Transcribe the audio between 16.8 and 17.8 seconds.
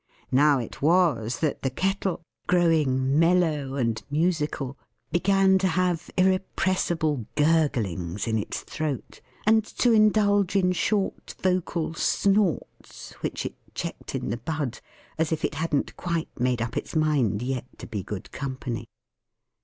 mind yet,